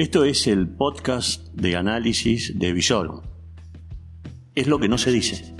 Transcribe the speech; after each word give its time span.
Esto 0.00 0.24
es 0.24 0.46
el 0.46 0.66
podcast 0.66 1.52
de 1.52 1.76
análisis 1.76 2.58
de 2.58 2.72
Visor. 2.72 3.22
Es 4.54 4.66
lo 4.66 4.78
que 4.78 4.88
no 4.88 4.96
se 4.96 5.12
dice. 5.12 5.54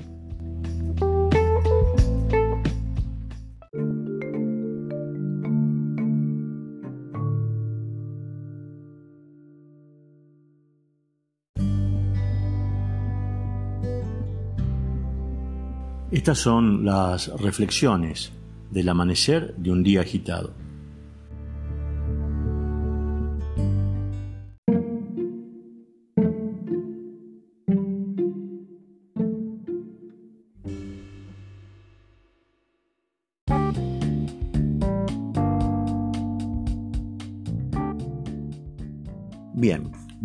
Estas 16.11 16.39
son 16.39 16.87
las 16.87 17.29
reflexiones 17.43 18.33
del 18.71 18.89
amanecer 18.89 19.55
de 19.57 19.71
un 19.71 19.83
día 19.83 20.01
agitado. 20.01 20.60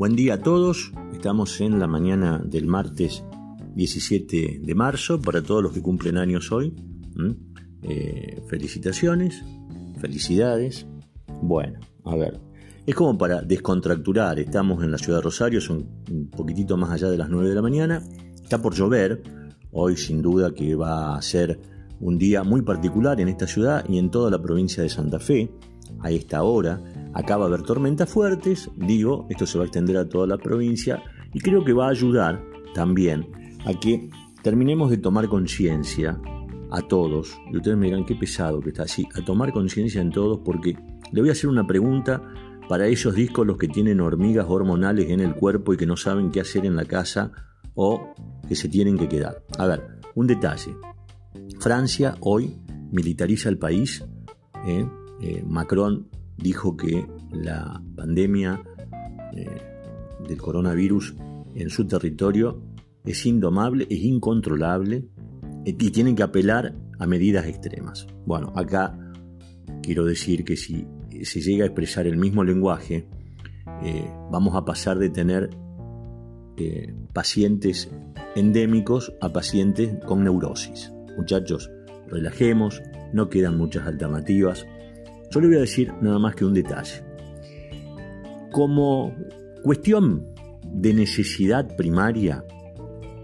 Buen 0.05 0.15
día 0.15 0.35
a 0.35 0.39
todos. 0.39 0.91
Estamos 1.13 1.59
en 1.61 1.79
la 1.79 1.87
mañana 1.87 2.39
del 2.45 2.67
martes 2.67 3.23
17 3.73 4.59
de 4.61 4.75
marzo 4.75 5.19
para 5.19 5.41
todos 5.41 5.63
los 5.63 5.73
que 5.73 5.81
cumplen 5.81 6.19
años 6.19 6.51
hoy. 6.51 6.75
Eh, 7.81 8.39
felicitaciones, 8.47 9.43
felicidades. 9.99 10.85
Bueno, 11.41 11.79
a 12.03 12.15
ver, 12.15 12.39
es 12.85 12.93
como 12.93 13.17
para 13.17 13.41
descontracturar. 13.41 14.37
Estamos 14.37 14.83
en 14.83 14.91
la 14.91 14.99
ciudad 14.99 15.17
de 15.17 15.23
Rosario, 15.23 15.59
son 15.59 15.89
un 16.11 16.29
poquitito 16.29 16.77
más 16.77 16.91
allá 16.91 17.09
de 17.09 17.17
las 17.17 17.29
9 17.31 17.49
de 17.49 17.55
la 17.55 17.63
mañana. 17.63 18.03
Está 18.43 18.61
por 18.61 18.75
llover. 18.75 19.23
Hoy 19.71 19.97
sin 19.97 20.21
duda 20.21 20.53
que 20.53 20.75
va 20.75 21.17
a 21.17 21.21
ser 21.23 21.59
un 21.99 22.19
día 22.19 22.43
muy 22.43 22.61
particular 22.61 23.19
en 23.19 23.29
esta 23.29 23.47
ciudad 23.47 23.83
y 23.89 23.97
en 23.97 24.11
toda 24.11 24.29
la 24.29 24.39
provincia 24.39 24.83
de 24.83 24.89
Santa 24.89 25.19
Fe. 25.19 25.49
A 26.01 26.11
esta 26.11 26.43
hora 26.43 26.79
acaba 27.15 27.47
de 27.47 27.55
haber 27.55 27.65
tormentas 27.65 28.09
fuertes, 28.09 28.69
digo, 28.75 29.25
esto 29.29 29.47
se 29.47 29.57
va 29.57 29.63
a 29.63 29.67
extender 29.67 29.97
a 29.97 30.07
toda 30.07 30.27
la 30.27 30.37
provincia 30.37 31.01
y 31.33 31.39
creo 31.39 31.63
que 31.63 31.73
va 31.73 31.87
a 31.87 31.91
ayudar 31.91 32.43
también 32.73 33.25
a 33.65 33.73
que 33.73 34.09
terminemos 34.43 34.91
de 34.91 34.97
tomar 34.97 35.27
conciencia 35.29 36.19
a 36.71 36.81
todos, 36.81 37.39
y 37.51 37.57
ustedes 37.57 37.77
me 37.77 37.85
dirán 37.85 38.05
qué 38.05 38.15
pesado 38.15 38.59
que 38.59 38.69
está 38.69 38.83
así, 38.83 39.07
a 39.15 39.23
tomar 39.23 39.53
conciencia 39.53 40.01
en 40.01 40.11
todos 40.11 40.41
porque 40.43 40.77
le 41.11 41.21
voy 41.21 41.29
a 41.29 41.31
hacer 41.31 41.49
una 41.49 41.65
pregunta 41.65 42.21
para 42.67 42.87
esos 42.87 43.15
discos 43.15 43.47
los 43.47 43.57
que 43.57 43.69
tienen 43.69 44.01
hormigas 44.01 44.47
hormonales 44.49 45.09
en 45.09 45.21
el 45.21 45.35
cuerpo 45.35 45.73
y 45.73 45.77
que 45.77 45.85
no 45.85 45.95
saben 45.95 46.31
qué 46.31 46.41
hacer 46.41 46.65
en 46.65 46.75
la 46.75 46.83
casa 46.83 47.31
o 47.75 48.13
que 48.47 48.55
se 48.55 48.67
tienen 48.67 48.97
que 48.97 49.07
quedar. 49.07 49.43
A 49.57 49.67
ver, 49.67 49.99
un 50.15 50.27
detalle. 50.27 50.75
Francia 51.59 52.15
hoy 52.19 52.57
militariza 52.91 53.49
el 53.49 53.57
país. 53.57 54.03
¿eh? 54.65 54.85
Eh, 55.21 55.43
Macron 55.47 56.09
dijo 56.37 56.75
que 56.75 57.05
la 57.31 57.81
pandemia 57.95 58.61
eh, 59.33 59.45
del 60.27 60.37
coronavirus 60.37 61.15
en 61.55 61.69
su 61.69 61.85
territorio 61.87 62.61
es 63.03 63.25
indomable, 63.25 63.87
es 63.89 64.01
incontrolable 64.01 65.05
y 65.65 65.73
tienen 65.73 66.15
que 66.15 66.23
apelar 66.23 66.75
a 66.99 67.07
medidas 67.07 67.45
extremas. 67.45 68.07
Bueno, 68.25 68.51
acá 68.55 68.97
quiero 69.81 70.05
decir 70.05 70.43
que 70.43 70.57
si 70.57 70.87
se 71.23 71.41
llega 71.41 71.63
a 71.63 71.67
expresar 71.67 72.07
el 72.07 72.17
mismo 72.17 72.43
lenguaje, 72.43 73.07
eh, 73.83 74.09
vamos 74.31 74.55
a 74.55 74.63
pasar 74.63 74.97
de 74.97 75.09
tener 75.09 75.49
eh, 76.57 76.93
pacientes 77.13 77.91
endémicos 78.35 79.13
a 79.21 79.29
pacientes 79.33 79.93
con 80.05 80.23
neurosis. 80.23 80.93
Muchachos, 81.17 81.69
relajemos, 82.07 82.81
no 83.13 83.29
quedan 83.29 83.57
muchas 83.57 83.87
alternativas. 83.87 84.65
Yo 85.35 85.41
le 85.41 85.47
voy 85.47 85.57
a 85.57 85.61
decir 85.61 85.91
nada 85.99 86.17
más 86.17 86.33
que 86.33 86.45
un 86.45 86.53
detalle. 86.53 87.03
Como 88.53 89.13
cuestión 89.63 90.25
de 90.63 90.93
necesidad 90.93 91.75
primaria, 91.75 92.45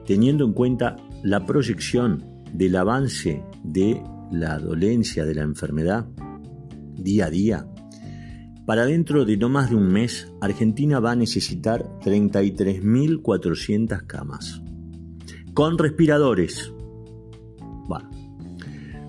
teniendo 0.06 0.44
en 0.44 0.52
cuenta 0.52 0.98
la 1.24 1.46
proyección 1.46 2.44
del 2.52 2.76
avance 2.76 3.42
de 3.64 4.04
la 4.30 4.60
dolencia, 4.60 5.24
de 5.24 5.36
la 5.36 5.44
enfermedad, 5.44 6.06
día 6.98 7.28
a 7.28 7.30
día, 7.30 7.66
para 8.66 8.86
dentro 8.86 9.24
de 9.24 9.38
no 9.38 9.48
más 9.48 9.70
de 9.70 9.78
un 9.78 9.88
mes, 9.88 10.30
Argentina 10.42 11.00
va 11.00 11.12
a 11.12 11.16
necesitar 11.16 11.98
33.400 12.02 14.06
camas. 14.06 14.62
Con 15.54 15.78
respiradores. 15.78 16.74
Bueno, 17.88 18.12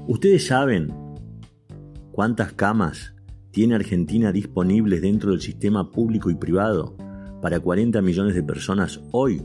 ustedes 0.06 0.46
saben 0.46 1.01
cuántas 2.12 2.52
camas 2.52 3.14
tiene 3.50 3.74
Argentina 3.74 4.30
disponibles 4.32 5.02
dentro 5.02 5.32
del 5.32 5.40
sistema 5.40 5.90
público 5.90 6.30
y 6.30 6.36
privado 6.36 6.96
para 7.40 7.58
40 7.58 8.00
millones 8.02 8.34
de 8.34 8.42
personas 8.42 9.00
hoy 9.10 9.42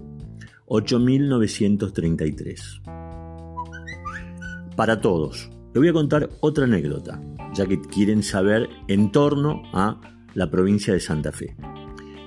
8.933. 0.67 2.81
Para 4.75 4.99
todos. 5.01 5.49
Le 5.73 5.79
voy 5.79 5.89
a 5.89 5.93
contar 5.93 6.29
otra 6.41 6.65
anécdota, 6.65 7.19
ya 7.53 7.65
que 7.65 7.81
quieren 7.81 8.21
saber 8.23 8.69
en 8.87 9.11
torno 9.11 9.63
a 9.73 9.99
la 10.33 10.49
provincia 10.49 10.93
de 10.93 10.99
Santa 10.99 11.31
Fe. 11.31 11.55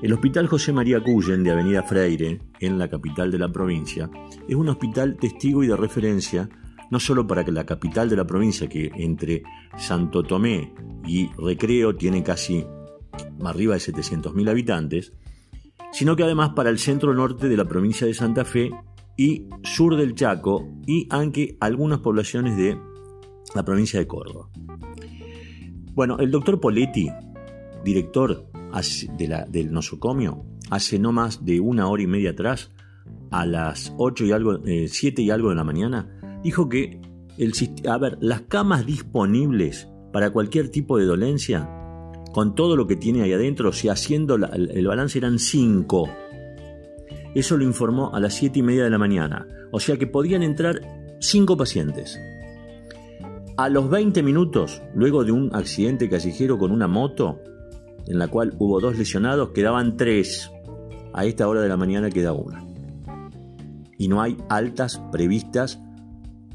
El 0.03 0.13
Hospital 0.15 0.47
José 0.47 0.73
María 0.73 1.03
Cullen 1.03 1.45
de 1.45 1.51
Avenida 1.51 1.83
Freire, 1.83 2.41
en 2.59 2.79
la 2.79 2.89
capital 2.89 3.31
de 3.31 3.39
la 3.39 3.53
provincia, 3.53 4.09
es 4.49 4.55
un 4.55 4.71
hospital 4.71 5.17
testigo 5.17 5.63
y 5.63 5.67
de 5.67 5.77
referencia 5.77 6.49
no 6.91 7.01
solo 7.01 7.27
para 7.27 7.45
que 7.45 7.53
la 7.53 7.65
capital 7.65 8.09
de 8.09 8.17
la 8.17 8.27
provincia, 8.27 8.69
que 8.69 8.91
entre 8.97 9.43
Santo 9.79 10.23
Tomé 10.23 10.75
y 11.07 11.29
Recreo 11.39 11.97
tiene 11.97 12.23
casi 12.23 12.67
arriba 13.45 13.75
de 13.75 13.81
700.000 13.81 14.51
habitantes, 14.51 15.13
sino 15.93 16.17
que 16.17 16.25
además 16.25 16.51
para 16.51 16.71
el 16.71 16.79
centro 16.79 17.15
norte 17.15 17.49
de 17.49 17.57
la 17.57 17.65
provincia 17.65 18.07
de 18.07 18.15
Santa 18.15 18.45
Fe 18.45 18.71
y 19.17 19.47
sur 19.63 19.97
del 19.97 20.15
Chaco 20.15 20.69
y 20.87 21.07
aunque 21.11 21.57
algunas 21.61 22.01
poblaciones 22.01 22.57
de 22.57 22.79
la 23.55 23.65
provincia 23.65 23.99
de 23.99 24.07
Córdoba. 24.07 24.49
Bueno, 25.93 26.19
el 26.19 26.31
doctor 26.31 26.61
Poletti, 26.61 27.11
director 27.85 28.47
de 29.19 29.45
del 29.49 29.73
nosocomio, 29.73 30.45
hace 30.71 30.99
no 30.99 31.13
más 31.13 31.45
de 31.45 31.61
una 31.61 31.89
hora 31.89 32.03
y 32.03 32.07
media 32.07 32.31
atrás, 32.31 32.71
a 33.31 33.47
las 33.47 33.93
8 33.97 34.25
y 34.25 34.33
algo, 34.33 34.61
7 34.65 35.23
eh, 35.23 35.25
y 35.25 35.31
algo 35.31 35.51
de 35.51 35.57
la 35.57 35.65
mañana, 35.65 36.20
dijo 36.43 36.69
que 36.69 37.01
las 38.21 38.43
camas 38.43 38.87
disponibles 38.87 39.89
para 40.13 40.31
cualquier 40.31 40.69
tipo 40.71 40.99
de 40.99 41.05
dolencia 41.07 41.69
con 42.33 42.55
todo 42.55 42.77
lo 42.77 42.87
que 42.87 42.97
tiene 42.97 43.23
ahí 43.23 43.33
adentro, 43.33 43.73
si 43.73 43.89
haciendo 43.89 44.37
el 44.37 44.87
balance 44.87 45.19
eran 45.19 45.39
5. 45.39 46.09
Eso 47.35 47.57
lo 47.57 47.65
informó 47.65 48.15
a 48.15 48.21
las 48.21 48.35
7 48.35 48.59
y 48.59 48.63
media 48.63 48.85
de 48.85 48.91
la 48.91 48.99
mañana, 48.99 49.47
o 49.73 49.81
sea 49.81 49.97
que 49.97 50.07
podían 50.07 50.43
entrar 50.43 50.81
5 51.21 51.57
pacientes. 51.57 52.19
A 53.57 53.69
los 53.69 53.91
20 53.91 54.23
minutos, 54.23 54.81
luego 54.95 55.25
de 55.25 55.33
un 55.33 55.55
accidente 55.55 56.09
callejero 56.09 56.59
con 56.59 56.71
una 56.71 56.89
moto, 56.89 57.41
en 58.07 58.19
la 58.19 58.29
cual 58.29 58.55
hubo 58.59 58.81
dos 58.81 58.97
lesionados, 58.97 59.51
quedaban 59.51 59.97
3. 59.97 60.51
A 61.13 61.25
esta 61.25 61.49
hora 61.49 61.61
de 61.61 61.69
la 61.69 61.77
mañana 61.77 62.11
queda 62.11 62.33
una. 62.33 62.65
Y 63.99 64.09
no 64.09 64.23
hay 64.23 64.37
altas 64.49 65.03
previstas 65.13 65.81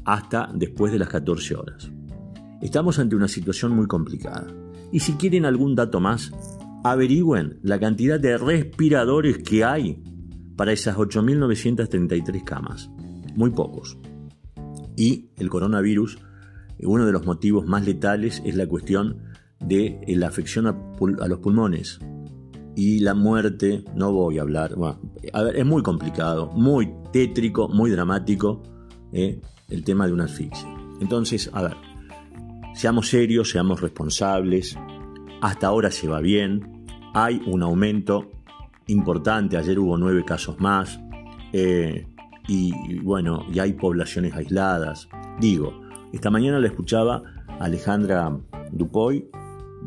hasta 0.06 0.48
después 0.54 0.92
de 0.92 0.98
las 0.98 1.08
14 1.08 1.56
horas. 1.56 1.90
Estamos 2.62 2.98
ante 2.98 3.16
una 3.16 3.28
situación 3.28 3.72
muy 3.72 3.86
complicada. 3.86 4.46
Y 4.92 5.00
si 5.00 5.14
quieren 5.14 5.44
algún 5.44 5.74
dato 5.74 6.00
más, 6.00 6.32
averigüen 6.84 7.58
la 7.62 7.78
cantidad 7.78 8.18
de 8.18 8.38
respiradores 8.38 9.38
que 9.38 9.64
hay 9.64 10.02
para 10.56 10.72
esas 10.72 10.96
8.933 10.96 12.44
camas. 12.44 12.88
Muy 13.34 13.50
pocos. 13.50 13.98
Y 14.96 15.30
el 15.36 15.50
coronavirus, 15.50 16.18
uno 16.78 17.04
de 17.04 17.12
los 17.12 17.26
motivos 17.26 17.66
más 17.66 17.84
letales 17.84 18.40
es 18.46 18.54
la 18.54 18.66
cuestión 18.66 19.18
de 19.58 20.00
la 20.08 20.28
afección 20.28 20.66
a, 20.66 21.28
los 21.28 21.38
pulmones 21.40 21.98
y 22.76 23.00
la 23.00 23.14
muerte, 23.14 23.84
no 23.94 24.12
voy 24.12 24.38
a 24.38 24.42
hablar, 24.42 24.76
a 25.32 25.42
ver, 25.42 25.56
es 25.56 25.64
muy 25.66 25.82
complicado, 25.82 26.50
muy 26.52 26.92
tétrico, 27.10 27.68
muy 27.68 27.90
dramático 27.90 28.62
eh, 29.12 29.40
el 29.68 29.84
tema 29.84 30.06
de 30.06 30.12
una 30.12 30.24
asfixia. 30.24 30.68
Entonces, 31.00 31.50
a 31.52 31.62
ver, 31.62 31.76
Seamos 32.76 33.08
serios, 33.08 33.48
seamos 33.48 33.80
responsables. 33.80 34.76
Hasta 35.40 35.66
ahora 35.66 35.90
se 35.90 36.08
va 36.08 36.20
bien. 36.20 36.84
Hay 37.14 37.40
un 37.46 37.62
aumento 37.62 38.30
importante. 38.86 39.56
Ayer 39.56 39.78
hubo 39.78 39.96
nueve 39.96 40.26
casos 40.26 40.60
más. 40.60 41.00
Eh, 41.54 42.06
y, 42.46 42.98
bueno, 42.98 43.46
y 43.50 43.60
hay 43.60 43.72
poblaciones 43.72 44.34
aisladas. 44.34 45.08
Digo, 45.40 45.72
esta 46.12 46.28
mañana 46.28 46.60
la 46.60 46.66
escuchaba 46.66 47.22
Alejandra 47.58 48.38
Dupoy 48.70 49.26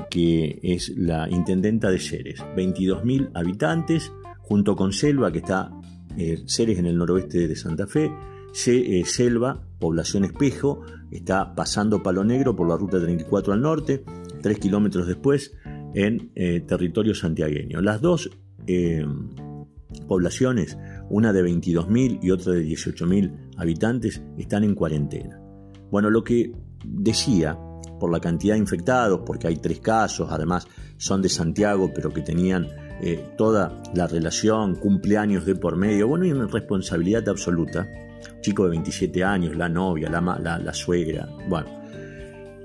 que 0.09 0.59
es 0.63 0.89
la 0.97 1.29
intendenta 1.29 1.91
de 1.91 1.99
Ceres. 1.99 2.39
22.000 2.55 3.31
habitantes, 3.35 4.11
junto 4.39 4.75
con 4.75 4.93
Selva, 4.93 5.31
que 5.31 5.39
está 5.39 5.69
eh, 6.17 6.41
Ceres 6.47 6.79
en 6.79 6.87
el 6.87 6.97
noroeste 6.97 7.47
de 7.47 7.55
Santa 7.55 7.85
Fe, 7.85 8.09
Selva, 8.54 9.62
población 9.80 10.25
espejo, 10.25 10.81
está 11.12 11.56
pasando 11.56 12.04
Palo 12.04 12.24
Negro 12.24 12.56
por 12.56 12.68
la 12.68 12.78
ruta 12.78 13.00
34 13.00 13.54
al 13.54 13.62
norte, 13.62 14.04
3 14.42 14.60
kilómetros 14.60 15.07
después 15.07 15.54
en 15.94 16.31
eh, 16.36 16.62
territorio 16.62 17.16
santiagueño. 17.16 17.81
Las 17.81 18.01
dos 18.01 18.30
poblaciones, 20.07 20.78
una 21.10 21.34
de 21.34 21.44
22.000 21.44 22.19
y 22.22 22.31
otra 22.31 22.54
de 22.54 22.63
18.000 22.66 23.56
habitantes, 23.57 24.22
están 24.38 24.63
en 24.63 24.75
cuarentena. 24.75 25.40
Bueno, 25.92 26.10
lo 26.10 26.24
que 26.24 26.51
decía 26.86 27.57
por 28.00 28.12
la 28.12 28.19
cantidad 28.19 28.54
de 28.54 28.60
infectados, 28.60 29.22
porque 29.25 29.48
hay 29.48 29.57
tres 29.57 29.80
casos, 29.80 30.30
además 30.31 30.68
son 30.98 31.22
de 31.22 31.30
Santiago, 31.30 31.92
pero 31.94 32.12
que 32.12 32.22
tenían 32.22 32.68
eh, 33.01 33.34
toda 33.38 33.81
la 33.94 34.07
relación, 34.07 34.75
cumpleaños 34.75 35.46
de 35.46 35.56
por 35.56 35.75
medio, 35.75 36.07
bueno, 36.07 36.25
y 36.25 36.31
una 36.31 36.48
responsabilidad 36.48 37.28
absoluta. 37.28 37.88
Chico 38.42 38.63
de 38.63 38.71
27 38.71 39.24
años, 39.24 39.56
la 39.56 39.69
novia, 39.69 40.10
la, 40.10 40.60
la, 40.60 40.74
suegra, 40.74 41.27
bueno. 41.48 41.69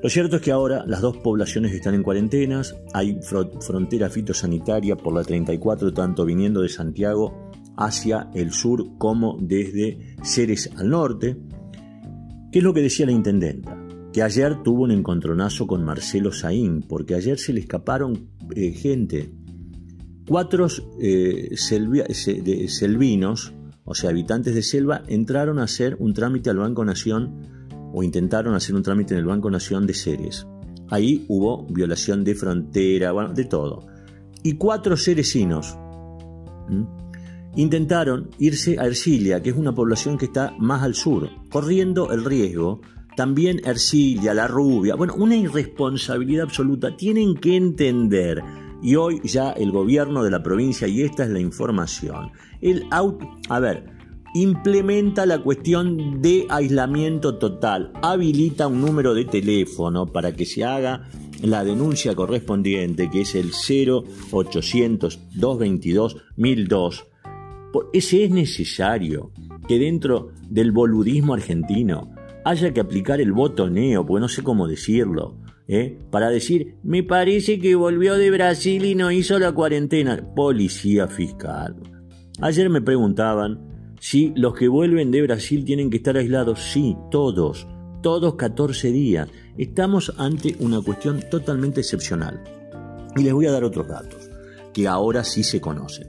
Lo 0.02 0.10
cierto 0.10 0.36
es 0.36 0.42
que 0.42 0.52
ahora 0.52 0.84
las 0.86 1.00
dos 1.00 1.16
poblaciones 1.16 1.72
están 1.72 1.94
en 1.94 2.02
cuarentenas, 2.02 2.76
hay 2.92 3.18
frontera 3.22 4.10
fitosanitaria 4.10 4.96
por 4.96 5.14
la 5.14 5.22
34, 5.22 5.94
tanto 5.94 6.26
viniendo 6.26 6.60
de 6.60 6.68
Santiago 6.68 7.50
hacia 7.76 8.28
el 8.34 8.52
sur 8.52 8.98
como 8.98 9.38
desde 9.40 10.16
Ceres 10.22 10.70
al 10.76 10.90
norte. 10.90 11.36
¿Qué 12.52 12.58
es 12.58 12.64
lo 12.64 12.74
que 12.74 12.82
decía 12.82 13.06
la 13.06 13.12
intendenta? 13.12 13.76
Que 14.12 14.22
ayer 14.22 14.62
tuvo 14.62 14.84
un 14.84 14.92
encontronazo 14.92 15.66
con 15.66 15.82
Marcelo 15.84 16.30
Saín, 16.32 16.82
porque 16.82 17.14
ayer 17.14 17.38
se 17.38 17.52
le 17.52 17.60
escaparon 17.60 18.28
eh, 18.54 18.70
gente. 18.72 19.32
Cuatro 20.28 20.68
eh, 21.00 21.50
selvinos, 21.56 23.52
o 23.84 23.94
sea, 23.94 24.10
habitantes 24.10 24.54
de 24.54 24.62
selva, 24.62 25.02
entraron 25.06 25.58
a 25.58 25.64
hacer 25.64 25.96
un 25.98 26.14
trámite 26.14 26.50
al 26.50 26.58
Banco 26.58 26.84
Nación 26.84 27.68
o 27.92 28.02
intentaron 28.02 28.54
hacer 28.54 28.74
un 28.74 28.82
trámite 28.82 29.14
en 29.14 29.20
el 29.20 29.26
Banco 29.26 29.50
Nación 29.50 29.86
de 29.86 29.94
Ceres. 29.94 30.46
Ahí 30.90 31.24
hubo 31.28 31.66
violación 31.66 32.24
de 32.24 32.34
frontera, 32.34 33.12
bueno, 33.12 33.32
de 33.32 33.44
todo. 33.44 33.86
Y 34.42 34.54
cuatro 34.54 34.96
ceresinos 34.96 35.76
intentaron 37.56 38.30
irse 38.38 38.78
a 38.78 38.86
Ercilia, 38.86 39.42
que 39.42 39.50
es 39.50 39.56
una 39.56 39.74
población 39.74 40.18
que 40.18 40.26
está 40.26 40.54
más 40.58 40.82
al 40.82 40.94
sur, 40.94 41.30
corriendo 41.50 42.12
el 42.12 42.24
riesgo. 42.24 42.80
También 43.16 43.60
Ercilia, 43.64 44.34
la 44.34 44.48
rubia, 44.48 44.96
bueno, 44.96 45.14
una 45.14 45.36
irresponsabilidad 45.36 46.44
absoluta. 46.44 46.96
Tienen 46.96 47.36
que 47.36 47.56
entender, 47.56 48.42
y 48.84 48.96
hoy 48.96 49.20
ya 49.24 49.50
el 49.52 49.72
gobierno 49.72 50.22
de 50.22 50.30
la 50.30 50.42
provincia, 50.42 50.86
y 50.86 51.02
esta 51.02 51.24
es 51.24 51.30
la 51.30 51.40
información, 51.40 52.30
el 52.60 52.84
auto, 52.90 53.26
a 53.48 53.58
ver, 53.58 53.86
implementa 54.34 55.24
la 55.24 55.42
cuestión 55.42 56.20
de 56.20 56.46
aislamiento 56.50 57.38
total, 57.38 57.92
habilita 58.02 58.68
un 58.68 58.82
número 58.82 59.14
de 59.14 59.24
teléfono 59.24 60.06
para 60.06 60.32
que 60.32 60.44
se 60.44 60.64
haga 60.64 61.08
la 61.42 61.64
denuncia 61.64 62.14
correspondiente, 62.14 63.10
que 63.10 63.22
es 63.22 63.34
el 63.34 63.52
0800 63.52 65.18
222 65.34 66.16
1002 66.36 67.06
ese 67.92 68.24
es 68.24 68.30
necesario 68.30 69.32
que 69.66 69.78
dentro 69.78 70.30
del 70.48 70.72
boludismo 70.72 71.34
argentino 71.34 72.12
haya 72.44 72.72
que 72.72 72.80
aplicar 72.80 73.20
el 73.20 73.32
botoneo, 73.32 74.06
porque 74.06 74.20
no 74.20 74.28
sé 74.28 74.42
cómo 74.42 74.68
decirlo, 74.68 75.36
¿eh? 75.68 75.98
para 76.10 76.30
decir, 76.30 76.76
me 76.82 77.02
parece 77.02 77.58
que 77.58 77.74
volvió 77.74 78.14
de 78.14 78.30
Brasil 78.30 78.84
y 78.84 78.94
no 78.94 79.10
hizo 79.10 79.38
la 79.38 79.52
cuarentena. 79.52 80.34
Policía 80.34 81.08
fiscal. 81.08 81.76
Ayer 82.40 82.68
me 82.70 82.82
preguntaban 82.82 83.94
si 84.00 84.32
los 84.36 84.54
que 84.54 84.68
vuelven 84.68 85.10
de 85.10 85.22
Brasil 85.22 85.64
tienen 85.64 85.90
que 85.90 85.98
estar 85.98 86.16
aislados. 86.16 86.60
Sí, 86.60 86.96
todos, 87.10 87.66
todos 88.02 88.34
14 88.34 88.90
días. 88.92 89.28
Estamos 89.56 90.12
ante 90.18 90.56
una 90.58 90.80
cuestión 90.80 91.22
totalmente 91.30 91.80
excepcional. 91.80 92.42
Y 93.16 93.22
les 93.22 93.32
voy 93.32 93.46
a 93.46 93.52
dar 93.52 93.62
otros 93.62 93.86
datos, 93.86 94.28
que 94.72 94.88
ahora 94.88 95.22
sí 95.22 95.44
se 95.44 95.60
conocen. 95.60 96.08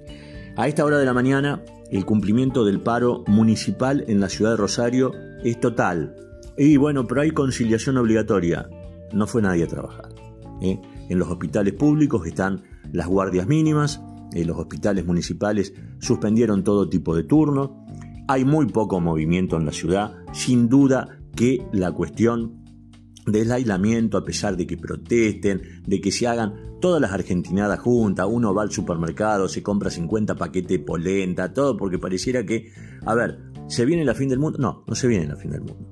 A 0.58 0.68
esta 0.68 0.84
hora 0.84 0.98
de 0.98 1.06
la 1.06 1.14
mañana, 1.14 1.62
el 1.92 2.06
cumplimiento 2.06 2.66
del 2.66 2.82
paro 2.82 3.24
municipal 3.28 4.04
en 4.08 4.20
la 4.20 4.30
ciudad 4.30 4.52
de 4.52 4.58
Rosario 4.58 5.12
es 5.44 5.60
total. 5.60 6.16
Y 6.58 6.78
bueno, 6.78 7.06
pero 7.06 7.22
hay 7.22 7.32
conciliación 7.32 7.98
obligatoria. 7.98 8.68
No 9.16 9.26
fue 9.26 9.42
nadie 9.42 9.64
a 9.64 9.68
trabajar. 9.68 10.14
¿eh? 10.62 10.80
En 11.10 11.18
los 11.18 11.30
hospitales 11.30 11.74
públicos 11.74 12.28
están 12.28 12.64
las 12.92 13.08
guardias 13.08 13.48
mínimas, 13.48 14.02
en 14.34 14.48
los 14.48 14.58
hospitales 14.58 15.06
municipales 15.06 15.74
suspendieron 16.00 16.64
todo 16.64 16.90
tipo 16.90 17.16
de 17.16 17.24
turno. 17.24 17.86
Hay 18.28 18.44
muy 18.44 18.68
poco 18.68 19.00
movimiento 19.00 19.56
en 19.56 19.66
la 19.66 19.72
ciudad. 19.72 20.14
Sin 20.34 20.68
duda 20.68 21.20
que 21.36 21.66
la 21.72 21.92
cuestión 21.92 22.64
del 23.26 23.52
aislamiento, 23.52 24.18
a 24.18 24.26
pesar 24.26 24.58
de 24.58 24.68
que 24.68 24.78
protesten, 24.78 25.62
de 25.86 26.02
que 26.02 26.12
se 26.12 26.28
hagan 26.28 26.78
todas 26.80 27.02
las 27.02 27.12
argentinadas 27.12 27.80
juntas, 27.80 28.28
uno 28.30 28.54
va 28.54 28.64
al 28.64 28.72
supermercado, 28.72 29.48
se 29.48 29.64
compra 29.64 29.90
50 29.90 30.36
paquetes 30.36 30.70
de 30.70 30.80
polenta, 30.80 31.54
todo 31.54 31.78
porque 31.78 31.98
pareciera 31.98 32.46
que, 32.46 32.72
a 33.06 33.16
ver, 33.16 33.40
¿se 33.68 33.86
viene 33.86 34.04
la 34.06 34.14
fin 34.14 34.30
del 34.30 34.40
mundo? 34.40 34.60
No, 34.60 34.84
no 34.86 34.96
se 34.96 35.08
viene 35.08 35.28
la 35.28 35.36
fin 35.36 35.52
del 35.52 35.62
mundo. 35.62 35.90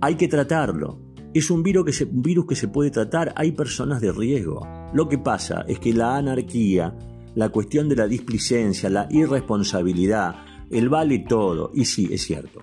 Hay 0.00 0.16
que 0.16 0.28
tratarlo. 0.28 1.11
Es 1.34 1.50
un 1.50 1.62
virus, 1.62 1.86
que 1.86 2.54
se, 2.54 2.68
puede 2.68 2.90
tratar, 2.90 3.32
hay 3.36 3.52
personas 3.52 4.00
de 4.00 4.12
riesgo. 4.12 4.66
Lo 4.92 5.08
que 5.08 5.16
pasa 5.16 5.64
es 5.66 5.78
que 5.78 5.94
la 5.94 6.16
anarquía, 6.16 6.94
la 7.34 7.48
cuestión 7.48 7.88
de 7.88 7.96
la 7.96 8.06
displicencia, 8.06 8.90
la 8.90 9.08
irresponsabilidad, 9.10 10.44
el 10.70 10.90
vale 10.90 11.20
todo, 11.20 11.70
y 11.72 11.86
sí, 11.86 12.08
es 12.12 12.22
cierto. 12.22 12.60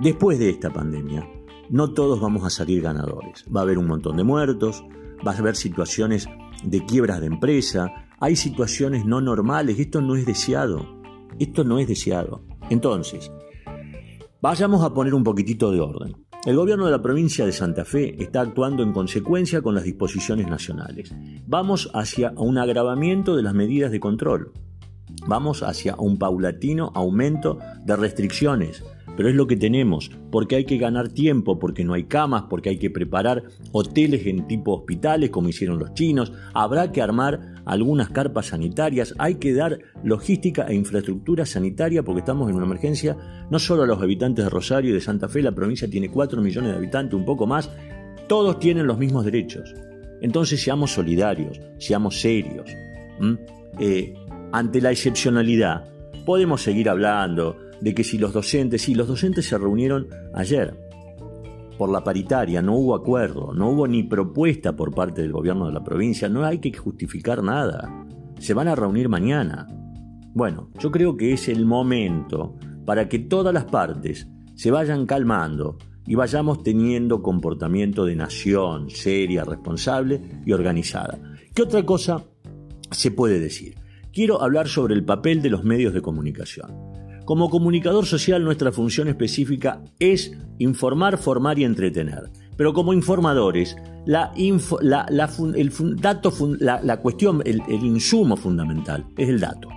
Después 0.00 0.38
de 0.38 0.50
esta 0.50 0.72
pandemia, 0.72 1.28
no 1.70 1.92
todos 1.92 2.20
vamos 2.20 2.44
a 2.44 2.50
salir 2.50 2.82
ganadores. 2.82 3.44
Va 3.54 3.60
a 3.60 3.62
haber 3.64 3.78
un 3.78 3.88
montón 3.88 4.16
de 4.16 4.24
muertos, 4.24 4.84
va 5.26 5.32
a 5.32 5.38
haber 5.38 5.56
situaciones 5.56 6.28
de 6.62 6.84
quiebras 6.84 7.20
de 7.20 7.26
empresa, 7.26 7.92
hay 8.20 8.36
situaciones 8.36 9.04
no 9.04 9.20
normales, 9.20 9.80
esto 9.80 10.00
no 10.00 10.14
es 10.14 10.24
deseado, 10.24 11.02
esto 11.40 11.64
no 11.64 11.80
es 11.80 11.88
deseado. 11.88 12.44
Entonces, 12.70 13.32
vayamos 14.40 14.84
a 14.84 14.94
poner 14.94 15.14
un 15.14 15.24
poquitito 15.24 15.72
de 15.72 15.80
orden. 15.80 16.16
El 16.44 16.56
gobierno 16.56 16.86
de 16.86 16.90
la 16.90 17.00
provincia 17.00 17.46
de 17.46 17.52
Santa 17.52 17.84
Fe 17.84 18.20
está 18.20 18.40
actuando 18.40 18.82
en 18.82 18.92
consecuencia 18.92 19.62
con 19.62 19.76
las 19.76 19.84
disposiciones 19.84 20.48
nacionales. 20.48 21.14
Vamos 21.46 21.88
hacia 21.94 22.32
un 22.36 22.58
agravamiento 22.58 23.36
de 23.36 23.44
las 23.44 23.54
medidas 23.54 23.92
de 23.92 24.00
control. 24.00 24.52
Vamos 25.28 25.62
hacia 25.62 25.94
un 25.94 26.18
paulatino 26.18 26.90
aumento 26.96 27.60
de 27.84 27.94
restricciones, 27.94 28.82
pero 29.16 29.28
es 29.28 29.34
lo 29.34 29.46
que 29.46 29.56
tenemos, 29.56 30.10
porque 30.30 30.56
hay 30.56 30.64
que 30.64 30.78
ganar 30.78 31.08
tiempo, 31.08 31.58
porque 31.58 31.84
no 31.84 31.94
hay 31.94 32.04
camas, 32.04 32.44
porque 32.48 32.70
hay 32.70 32.78
que 32.78 32.90
preparar 32.90 33.44
hoteles 33.72 34.26
en 34.26 34.46
tipo 34.46 34.74
hospitales 34.74 35.30
como 35.30 35.48
hicieron 35.48 35.78
los 35.78 35.94
chinos, 35.94 36.32
habrá 36.54 36.92
que 36.92 37.02
armar 37.02 37.62
algunas 37.64 38.10
carpas 38.10 38.46
sanitarias, 38.46 39.14
hay 39.18 39.36
que 39.36 39.54
dar 39.54 39.78
logística 40.02 40.66
e 40.66 40.74
infraestructura 40.74 41.46
sanitaria 41.46 42.02
porque 42.02 42.20
estamos 42.20 42.48
en 42.48 42.56
una 42.56 42.66
emergencia, 42.66 43.16
no 43.50 43.58
solo 43.58 43.82
a 43.82 43.86
los 43.86 44.00
habitantes 44.00 44.44
de 44.44 44.50
Rosario 44.50 44.90
y 44.90 44.94
de 44.94 45.00
Santa 45.00 45.28
Fe, 45.28 45.42
la 45.42 45.52
provincia 45.52 45.88
tiene 45.88 46.10
4 46.10 46.40
millones 46.40 46.72
de 46.72 46.76
habitantes, 46.78 47.14
un 47.14 47.24
poco 47.24 47.46
más, 47.46 47.70
todos 48.28 48.58
tienen 48.58 48.86
los 48.86 48.98
mismos 48.98 49.24
derechos. 49.24 49.74
Entonces 50.20 50.62
seamos 50.62 50.92
solidarios, 50.92 51.60
seamos 51.78 52.20
serios. 52.20 52.70
Eh, 53.78 54.14
ante 54.52 54.80
la 54.80 54.90
excepcionalidad, 54.90 55.84
podemos 56.24 56.62
seguir 56.62 56.88
hablando 56.88 57.56
de 57.82 57.94
que 57.94 58.04
si 58.04 58.16
los 58.16 58.32
docentes, 58.32 58.82
sí, 58.82 58.94
los 58.94 59.08
docentes 59.08 59.46
se 59.46 59.58
reunieron 59.58 60.06
ayer 60.34 60.78
por 61.76 61.90
la 61.90 62.04
paritaria, 62.04 62.62
no 62.62 62.76
hubo 62.76 62.94
acuerdo, 62.94 63.52
no 63.54 63.70
hubo 63.70 63.88
ni 63.88 64.04
propuesta 64.04 64.76
por 64.76 64.94
parte 64.94 65.22
del 65.22 65.32
gobierno 65.32 65.66
de 65.66 65.72
la 65.72 65.82
provincia, 65.82 66.28
no 66.28 66.44
hay 66.44 66.58
que 66.58 66.72
justificar 66.72 67.42
nada, 67.42 68.06
se 68.38 68.54
van 68.54 68.68
a 68.68 68.76
reunir 68.76 69.08
mañana. 69.08 69.66
Bueno, 70.32 70.70
yo 70.78 70.92
creo 70.92 71.16
que 71.16 71.32
es 71.32 71.48
el 71.48 71.66
momento 71.66 72.54
para 72.86 73.08
que 73.08 73.18
todas 73.18 73.52
las 73.52 73.64
partes 73.64 74.28
se 74.54 74.70
vayan 74.70 75.04
calmando 75.04 75.76
y 76.06 76.14
vayamos 76.14 76.62
teniendo 76.62 77.20
comportamiento 77.20 78.04
de 78.04 78.14
nación 78.14 78.90
seria, 78.90 79.42
responsable 79.42 80.20
y 80.46 80.52
organizada. 80.52 81.18
¿Qué 81.52 81.62
otra 81.62 81.84
cosa 81.84 82.24
se 82.92 83.10
puede 83.10 83.40
decir? 83.40 83.74
Quiero 84.12 84.40
hablar 84.40 84.68
sobre 84.68 84.94
el 84.94 85.04
papel 85.04 85.42
de 85.42 85.50
los 85.50 85.64
medios 85.64 85.92
de 85.94 86.02
comunicación. 86.02 86.91
Como 87.24 87.50
comunicador 87.50 88.06
social 88.06 88.44
nuestra 88.44 88.72
función 88.72 89.08
específica 89.08 89.82
es 89.98 90.32
informar, 90.58 91.18
formar 91.18 91.58
y 91.58 91.64
entretener. 91.64 92.30
Pero 92.56 92.72
como 92.72 92.92
informadores, 92.92 93.76
la, 94.04 94.32
cuestión, 97.00 97.42
el 97.44 97.84
insumo 97.84 98.36
fundamental 98.36 99.06
es 99.16 99.28
el 99.28 99.40
dato. 99.40 99.68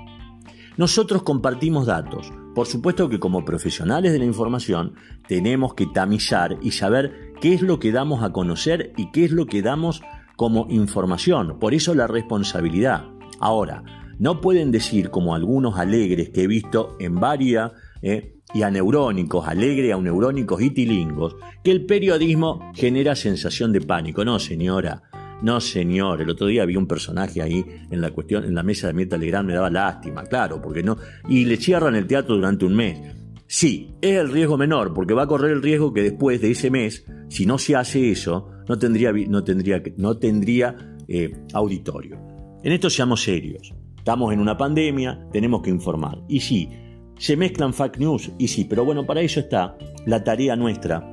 Nosotros 0.78 1.24
compartimos 1.24 1.86
datos. 1.86 2.34
Por 2.54 2.68
supuesto 2.68 3.08
que 3.08 3.20
como 3.20 3.46
profesionales 3.46 4.12
de 4.12 4.20
la 4.20 4.26
información 4.26 4.96
tenemos 5.28 5.74
que 5.74 5.86
tamizar 5.88 6.58
y 6.62 6.72
saber 6.72 7.34
qué 7.40 7.54
es 7.54 7.62
lo 7.62 7.80
que 7.80 7.92
damos 7.92 8.24
a 8.24 8.32
conocer 8.32 8.94
y 8.98 9.12
qué 9.12 9.26
es 9.26 9.32
lo 9.32 9.46
que 9.46 9.62
damos 9.62 10.02
como 10.36 10.68
información. 10.70 11.60
Por 11.60 11.74
eso 11.74 11.96
la 11.96 12.08
responsabilidad. 12.08 13.06
Ahora, 13.40 13.84
no 14.20 14.42
pueden 14.42 14.72
decir, 14.72 15.10
como 15.10 15.36
algunos 15.36 15.78
alegres 15.78 16.30
que 16.30 16.44
he 16.44 16.48
visto 16.48 16.96
en 17.00 17.16
varias, 17.16 17.72
eh, 18.02 18.36
y 18.54 18.64
aneurónicos, 18.64 19.48
alegre, 19.48 19.94
neurónicos 20.00 20.62
y 20.62 20.70
tilingos, 20.70 21.36
que 21.64 21.72
el 21.72 21.86
periodismo 21.86 22.72
genera 22.74 23.16
sensación 23.16 23.74
de 23.74 23.82
pánico. 23.82 24.24
No, 24.24 24.40
señora. 24.40 25.04
No, 25.42 25.60
señor. 25.60 26.22
El 26.22 26.30
otro 26.30 26.48
día 26.48 26.64
había 26.64 26.80
un 26.80 26.88
personaje 26.88 27.42
ahí 27.42 27.66
en 27.92 28.00
la 28.00 28.12
cuestión, 28.12 28.46
en 28.46 28.56
la 28.56 28.64
mesa 28.64 28.88
de 28.88 28.94
mi 28.94 29.06
Telegram, 29.06 29.46
me 29.46 29.54
daba 29.54 29.70
lástima, 29.70 30.24
claro, 30.24 30.62
porque 30.62 30.84
no. 30.84 30.98
Y 31.28 31.46
le 31.46 31.58
cierran 31.58 31.96
el 31.96 32.08
teatro 32.08 32.36
durante 32.36 32.66
un 32.66 32.76
mes. 32.76 33.00
Sí, 33.48 33.92
es 34.02 34.18
el 34.18 34.32
riesgo 34.32 34.58
menor, 34.58 34.94
porque 34.94 35.14
va 35.14 35.24
a 35.24 35.28
correr 35.28 35.52
el 35.52 35.62
riesgo 35.62 35.94
que 35.94 36.02
después 36.02 36.42
de 36.42 36.52
ese 36.52 36.72
mes, 36.72 37.06
si 37.28 37.46
no 37.46 37.58
se 37.58 37.76
hace 37.76 38.10
eso, 38.10 38.50
no 38.68 38.80
tendría, 38.80 39.12
no 39.12 39.44
tendría, 39.44 39.84
no 39.98 40.18
tendría 40.18 40.96
eh, 41.08 41.36
auditorio. 41.54 42.18
En 42.64 42.72
esto 42.72 42.90
seamos 42.90 43.22
serios. 43.22 43.74
Estamos 44.06 44.32
en 44.32 44.40
una 44.40 44.56
pandemia, 44.56 45.28
tenemos 45.32 45.64
que 45.64 45.72
informar. 45.72 46.20
Y 46.28 46.40
sí, 46.40 46.70
se 47.18 47.36
mezclan 47.36 47.74
fake 47.74 47.98
news, 47.98 48.32
y 48.38 48.48
sí, 48.48 48.64
pero 48.66 48.86
bueno, 48.86 49.04
para 49.04 49.22
eso 49.22 49.40
está 49.40 49.76
la 50.06 50.24
tarea 50.24 50.56
nuestra 50.56 51.12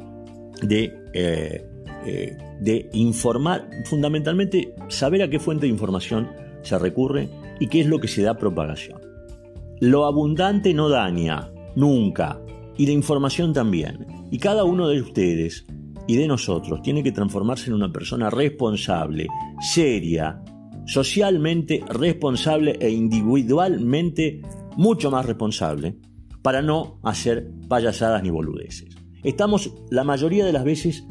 de, 0.60 0.92
eh, 1.14 1.66
eh, 2.04 2.36
de 2.60 2.90
informar, 2.92 3.66
fundamentalmente 3.86 4.74
saber 4.88 5.22
a 5.22 5.30
qué 5.30 5.38
fuente 5.38 5.64
de 5.64 5.72
información 5.72 6.32
se 6.60 6.78
recurre 6.78 7.30
y 7.58 7.68
qué 7.68 7.80
es 7.80 7.86
lo 7.86 7.98
que 7.98 8.08
se 8.08 8.20
da 8.20 8.36
propagación. 8.36 9.00
Lo 9.80 10.04
abundante 10.04 10.74
no 10.74 10.90
daña, 10.90 11.50
nunca, 11.74 12.42
y 12.76 12.84
la 12.84 12.92
información 12.92 13.54
también. 13.54 14.06
Y 14.30 14.36
cada 14.36 14.64
uno 14.64 14.86
de 14.88 15.00
ustedes 15.00 15.64
y 16.06 16.16
de 16.16 16.28
nosotros 16.28 16.82
tiene 16.82 17.02
que 17.02 17.12
transformarse 17.12 17.70
en 17.70 17.74
una 17.74 17.90
persona 17.90 18.28
responsable, 18.28 19.28
seria, 19.62 20.41
socialmente 20.86 21.82
responsable 21.88 22.76
e 22.80 22.90
individualmente 22.90 24.42
mucho 24.76 25.10
más 25.10 25.26
responsable 25.26 25.96
para 26.42 26.62
no 26.62 26.98
hacer 27.02 27.50
payasadas 27.68 28.22
ni 28.22 28.30
boludeces. 28.30 28.96
Estamos 29.22 29.72
la 29.90 30.04
mayoría 30.04 30.44
de 30.44 30.52
las 30.52 30.64
veces 30.64 31.04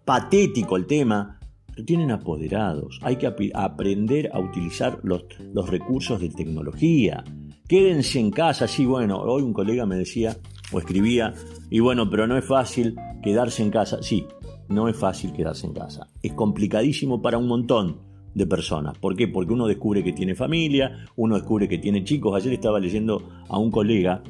Patético 0.03 0.75
el 0.75 0.87
tema, 0.87 1.39
pero 1.67 1.85
tienen 1.85 2.09
apoderados. 2.09 2.99
Hay 3.03 3.17
que 3.17 3.31
aprender 3.53 4.31
a 4.33 4.39
utilizar 4.39 5.01
los, 5.03 5.25
los 5.53 5.69
recursos 5.69 6.19
de 6.19 6.29
tecnología. 6.29 7.23
Quédense 7.67 8.19
en 8.19 8.31
casa, 8.31 8.67
sí, 8.67 8.85
bueno, 8.85 9.19
hoy 9.19 9.43
un 9.43 9.51
colega 9.51 9.85
me 9.85 9.97
decía 9.97 10.37
o 10.71 10.79
escribía, 10.79 11.33
y 11.69 11.79
bueno, 11.81 12.09
pero 12.09 12.25
no 12.25 12.37
es 12.37 12.45
fácil 12.45 12.95
quedarse 13.21 13.61
en 13.61 13.71
casa. 13.71 14.01
Sí, 14.01 14.25
no 14.69 14.87
es 14.87 14.95
fácil 14.95 15.33
quedarse 15.33 15.67
en 15.67 15.73
casa. 15.73 16.07
Es 16.21 16.33
complicadísimo 16.33 17.21
para 17.21 17.37
un 17.37 17.47
montón 17.47 17.97
de 18.33 18.45
personas. 18.45 18.97
¿Por 18.97 19.15
qué? 19.15 19.27
Porque 19.27 19.53
uno 19.53 19.67
descubre 19.67 20.03
que 20.03 20.13
tiene 20.13 20.35
familia, 20.35 21.05
uno 21.15 21.35
descubre 21.35 21.67
que 21.67 21.77
tiene 21.77 22.03
chicos. 22.03 22.35
Ayer 22.35 22.53
estaba 22.53 22.79
leyendo 22.79 23.21
a 23.49 23.57
un 23.57 23.71
colega, 23.71 24.23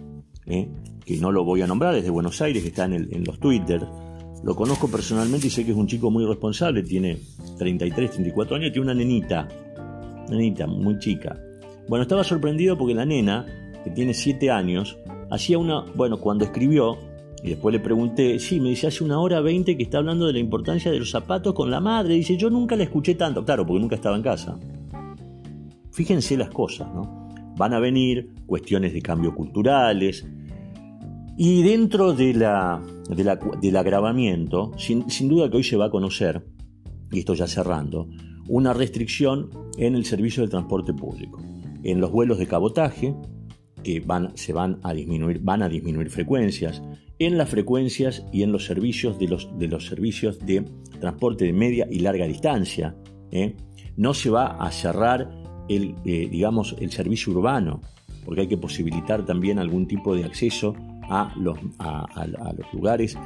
eh, 0.46 0.68
que 1.06 1.18
no 1.18 1.32
lo 1.32 1.44
voy 1.44 1.62
a 1.62 1.68
nombrar, 1.68 1.96
es 1.96 2.04
de 2.04 2.10
Buenos 2.10 2.42
Aires, 2.42 2.64
que 2.64 2.70
está 2.70 2.86
en, 2.86 3.24
los 3.24 3.40
Twitter. 3.40 3.86
Lo 4.44 4.56
conozco 4.56 4.88
personalmente 4.88 5.48
y 5.48 5.50
sé 5.50 5.66
que 5.66 5.72
es 5.72 5.78
un 5.78 5.88
chico 5.88 6.10
muy 6.10 6.26
responsable, 6.26 6.84
tiene 6.84 7.18
33, 7.58 8.12
34 8.12 8.56
años, 8.56 8.72
tiene 8.72 8.86
una 8.86 8.94
nenita, 8.94 9.48
nenita 10.30 10.68
muy 10.68 10.98
chica. 11.00 11.38
Bueno, 11.88 12.04
estaba 12.04 12.24
sorprendido 12.24 12.78
porque 12.78 12.94
la 12.94 13.06
nena, 13.06 13.46
que 13.84 13.92
tiene 13.92 14.14
7 14.14 14.52
años, 14.52 14.98
hacía 15.32 15.58
una, 15.58 15.86
bueno, 15.96 16.18
cuando 16.18 16.44
escribió, 16.46 16.98
y 17.44 17.50
después 17.50 17.72
le 17.72 17.80
pregunté, 17.80 18.40
sí, 18.40 18.60
me 18.60 18.70
dice 18.70 18.88
hace 18.88 19.04
una 19.04 19.20
hora 19.20 19.42
veinte 19.42 19.78
que 19.78 19.84
está 19.84 20.00
hablando 20.00 20.26
de 20.26 20.34
la 20.34 20.40
importancia 20.40 20.92
de 20.92 21.00
los 21.00 21.12
zapatos 21.12 21.54
con 21.54 21.70
la 21.70 21.80
madre. 21.80 22.16
Dice, 22.16 22.36
yo 22.36 22.50
nunca 22.50 22.76
la 22.76 22.84
escuché 22.84 23.16
tanto. 23.16 23.46
Claro, 23.46 23.66
porque 23.66 23.80
nunca 23.80 23.96
estaba 23.96 24.16
en 24.16 24.24
casa. 24.24 24.60
Fíjense 25.92 26.36
las 26.36 26.50
cosas, 26.50 26.88
¿no? 26.94 27.28
Van 27.56 27.74
a 27.74 27.80
venir 27.80 28.34
cuestiones 28.46 28.92
de 28.94 29.02
cambio 29.02 29.36
culturales. 29.36 30.26
Y 31.38 31.62
dentro 31.62 32.14
de 32.14 32.34
la, 32.34 32.82
del 33.62 33.76
agravamiento, 33.78 34.72
sin, 34.78 35.10
sin 35.10 35.30
duda 35.30 35.50
que 35.50 35.58
hoy 35.58 35.64
se 35.64 35.78
va 35.78 35.86
a 35.86 35.92
conocer, 35.92 36.44
y 37.12 37.20
esto 37.20 37.36
ya 37.36 37.46
cerrando, 37.46 38.10
una 38.48 38.74
restricción 38.74 39.50
en 39.78 39.96
el 39.96 40.06
servicio 40.06 40.42
de 40.42 40.50
transporte 40.50 40.94
público. 40.94 41.40
En 41.88 42.02
los 42.02 42.12
vuelos 42.12 42.38
de 42.38 42.48
cabotaje, 42.48 43.16
que 43.82 44.02
van, 44.02 44.36
se 44.36 44.52
van 44.52 44.80
a 44.84 44.94
disminuir, 44.94 45.40
van 45.40 45.64
a 45.64 45.70
disminuir 45.70 46.10
frecuencias, 46.10 46.84
en 47.18 47.38
las 47.38 47.50
frecuencias 47.50 48.26
y 48.34 48.44
en 48.44 48.52
los 48.52 48.66
servicios 48.66 49.18
de 49.18 49.30
los, 49.30 49.58
de 49.58 49.70
los 49.70 49.88
servicios 49.88 50.38
de 50.40 50.66
transporte 51.00 51.46
de 51.46 51.54
media 51.54 51.88
y 51.90 52.00
larga 52.00 52.28
distancia. 52.28 52.94
¿eh? 53.32 53.56
No 53.96 54.14
se 54.14 54.30
va 54.30 54.48
a 54.48 54.70
cerrar 54.70 55.32
el, 55.70 55.96
eh, 56.04 56.28
digamos, 56.30 56.76
el 56.80 56.92
servicio 56.92 57.32
urbano, 57.32 57.82
porque 58.26 58.42
hay 58.42 58.48
que 58.48 58.58
posibilitar 58.58 59.26
también 59.26 59.58
algún 59.58 59.88
tipo 59.88 60.14
de 60.14 60.26
acceso 60.26 60.76
a 61.10 61.34
los, 61.38 61.58
a 61.80 62.54
los 62.54 62.74
lugares 62.74 63.18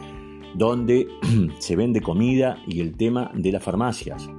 donde 0.53 1.07
se 1.59 1.75
vende 1.75 1.99
comida 1.99 2.57
y 2.67 2.81
el 2.81 2.95
tema 2.95 3.31
de 3.33 3.51
las 3.51 3.63
farmacias. 3.63 4.29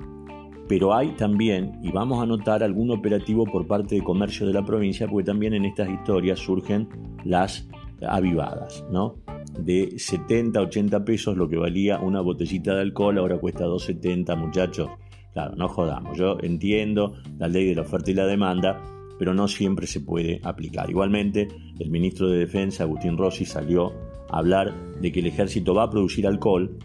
Pero 0.72 0.94
hay 0.94 1.10
también, 1.10 1.78
y 1.82 1.92
vamos 1.92 2.22
a 2.22 2.24
notar 2.24 2.62
algún 2.62 2.90
operativo 2.92 3.44
por 3.44 3.66
parte 3.66 3.96
de 3.96 4.02
comercio 4.02 4.46
de 4.46 4.54
la 4.54 4.64
provincia, 4.64 5.06
porque 5.06 5.26
también 5.26 5.52
en 5.52 5.66
estas 5.66 5.90
historias 5.90 6.38
surgen 6.38 6.88
las 7.26 7.68
avivadas, 8.08 8.82
¿no? 8.90 9.16
de 9.60 9.92
70, 9.98 10.58
80 10.58 11.04
pesos 11.04 11.36
lo 11.36 11.46
que 11.46 11.58
valía 11.58 11.98
una 11.98 12.22
botellita 12.22 12.74
de 12.74 12.80
alcohol, 12.80 13.18
ahora 13.18 13.36
cuesta 13.36 13.66
2,70 13.66 14.34
muchachos. 14.38 14.88
Claro, 15.34 15.54
no 15.56 15.68
jodamos, 15.68 16.16
yo 16.16 16.38
entiendo 16.40 17.16
la 17.38 17.48
ley 17.48 17.66
de 17.66 17.74
la 17.74 17.82
oferta 17.82 18.10
y 18.10 18.14
la 18.14 18.24
demanda, 18.24 18.82
pero 19.18 19.34
no 19.34 19.48
siempre 19.48 19.86
se 19.86 20.00
puede 20.00 20.40
aplicar. 20.42 20.88
Igualmente, 20.88 21.48
el 21.80 21.90
ministro 21.90 22.30
de 22.30 22.38
Defensa, 22.38 22.84
Agustín 22.84 23.18
Rossi, 23.18 23.44
salió 23.44 23.92
a 24.30 24.38
hablar 24.38 24.72
de 25.02 25.12
que 25.12 25.20
el 25.20 25.26
ejército 25.26 25.74
va 25.74 25.82
a 25.82 25.90
producir 25.90 26.26
alcohol 26.26 26.78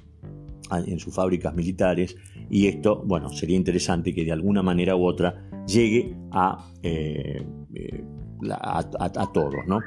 en 0.71 0.99
sus 0.99 1.15
fábricas 1.15 1.55
militares 1.55 2.17
y 2.49 2.67
esto, 2.67 3.03
bueno, 3.05 3.29
sería 3.29 3.55
interesante 3.55 4.13
que 4.13 4.23
de 4.23 4.31
alguna 4.31 4.61
manera 4.61 4.95
u 4.95 5.05
otra 5.05 5.49
llegue 5.67 6.15
a, 6.31 6.71
eh, 6.83 7.45
eh, 7.73 8.03
a 8.49 9.31
todos, 9.33 9.67
¿no? 9.67 9.79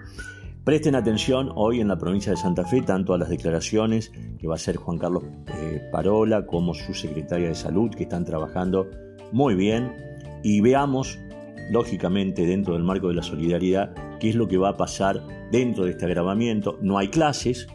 Presten 0.65 0.95
atención 0.95 1.51
hoy 1.55 1.81
en 1.81 1.89
la 1.89 1.97
provincia 1.97 2.33
de 2.33 2.37
Santa 2.37 2.67
Fe 2.67 2.83
tanto 2.83 3.15
a 3.15 3.19
las 3.19 3.31
declaraciones 3.31 4.13
que 4.39 4.47
va 4.47 4.55
a 4.55 4.57
hacer 4.57 4.77
Juan 4.77 4.99
Carlos 4.99 5.25
eh, 5.59 5.81
Parola 5.91 6.45
como 6.45 6.75
su 6.75 6.93
secretaria 6.93 7.49
de 7.49 7.55
salud 7.55 7.91
que 7.91 8.03
están 8.03 8.27
trabajando 8.27 8.87
muy 9.33 9.55
bien 9.55 9.91
y 10.43 10.61
veamos 10.61 11.19
lógicamente 11.71 12.45
dentro 12.45 12.75
del 12.75 12.83
marco 12.83 13.09
de 13.09 13.15
la 13.15 13.23
solidaridad 13.23 13.95
qué 14.21 14.29
es 14.29 14.35
lo 14.35 14.49
que 14.49 14.59
va 14.59 14.71
a 14.71 14.77
pasar 14.77 15.23
dentro 15.51 15.85
de 15.85 15.93
este 15.93 16.05
agravamiento. 16.05 16.79
No 16.83 16.99
hay 16.99 17.09
clases, 17.09 17.67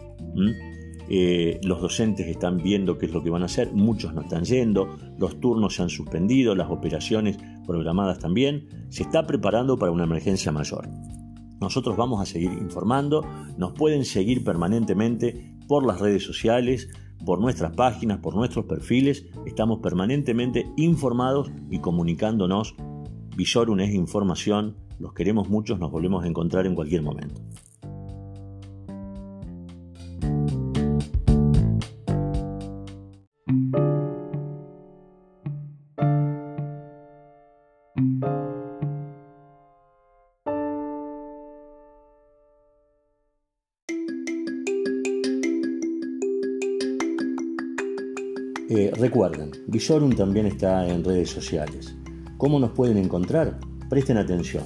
eh, 1.09 1.59
los 1.63 1.81
docentes 1.81 2.27
están 2.27 2.57
viendo 2.57 2.97
qué 2.97 3.05
es 3.05 3.13
lo 3.13 3.21
que 3.23 3.29
van 3.29 3.43
a 3.43 3.45
hacer, 3.45 3.71
muchos 3.73 4.13
no 4.13 4.21
están 4.21 4.43
yendo, 4.43 4.95
los 5.17 5.39
turnos 5.39 5.75
se 5.75 5.83
han 5.83 5.89
suspendido, 5.89 6.55
las 6.55 6.69
operaciones 6.69 7.37
programadas 7.65 8.19
también, 8.19 8.67
se 8.89 9.03
está 9.03 9.27
preparando 9.27 9.77
para 9.77 9.91
una 9.91 10.05
emergencia 10.05 10.51
mayor. 10.51 10.87
Nosotros 11.61 11.95
vamos 11.95 12.21
a 12.21 12.25
seguir 12.25 12.51
informando, 12.53 13.25
nos 13.57 13.73
pueden 13.73 14.05
seguir 14.05 14.43
permanentemente 14.43 15.55
por 15.67 15.85
las 15.85 15.99
redes 15.99 16.23
sociales, 16.23 16.89
por 17.25 17.39
nuestras 17.39 17.73
páginas, 17.73 18.19
por 18.19 18.35
nuestros 18.35 18.65
perfiles, 18.65 19.25
estamos 19.45 19.79
permanentemente 19.79 20.65
informados 20.77 21.51
y 21.71 21.79
comunicándonos. 21.79 22.75
Visorun 23.35 23.79
es 23.79 23.93
información, 23.93 24.75
los 24.99 25.13
queremos 25.13 25.49
muchos, 25.49 25.79
nos 25.79 25.91
volvemos 25.91 26.23
a 26.23 26.27
encontrar 26.27 26.65
en 26.67 26.75
cualquier 26.75 27.01
momento. 27.01 27.41
Recuerden, 49.05 49.51
Visorum 49.67 50.15
también 50.15 50.47
está 50.47 50.87
en 50.87 51.03
redes 51.03 51.29
sociales. 51.29 51.95
¿Cómo 52.37 52.59
nos 52.59 52.71
pueden 52.71 52.97
encontrar? 52.97 53.59
Presten 53.87 54.17
atención. 54.17 54.63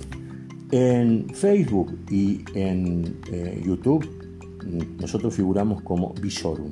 En 0.71 1.27
Facebook 1.33 1.99
y 2.09 2.41
en 2.53 3.19
eh, 3.33 3.61
YouTube 3.65 4.07
mm, 4.65 5.01
nosotros 5.01 5.33
figuramos 5.35 5.81
como 5.81 6.13
Visorum. 6.21 6.71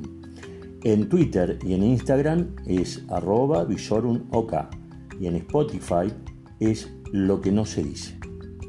En 0.82 1.10
Twitter 1.10 1.58
y 1.62 1.74
en 1.74 1.82
Instagram 1.82 2.56
es 2.66 3.04
arroba 3.10 3.64
visorumok 3.64 4.54
y 5.20 5.26
en 5.26 5.36
Spotify 5.36 6.10
es 6.60 6.90
lo 7.12 7.42
que 7.42 7.52
no 7.52 7.66
se 7.66 7.82
dice. 7.82 8.18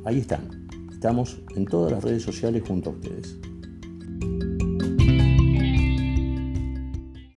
Ahí 0.03 0.19
están. 0.19 0.67
Estamos 0.91 1.41
en 1.55 1.65
todas 1.65 1.93
las 1.93 2.03
redes 2.03 2.23
sociales 2.23 2.63
junto 2.67 2.89
a 2.89 2.93
ustedes. 2.93 3.37